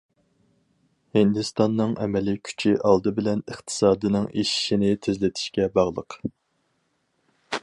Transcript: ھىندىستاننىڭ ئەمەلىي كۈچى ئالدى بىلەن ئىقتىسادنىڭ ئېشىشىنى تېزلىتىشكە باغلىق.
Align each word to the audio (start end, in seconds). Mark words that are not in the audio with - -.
ھىندىستاننىڭ 1.17 1.93
ئەمەلىي 2.05 2.41
كۈچى 2.49 2.73
ئالدى 2.87 3.15
بىلەن 3.21 3.45
ئىقتىسادنىڭ 3.53 4.29
ئېشىشىنى 4.33 4.91
تېزلىتىشكە 5.05 5.73
باغلىق. 5.79 6.23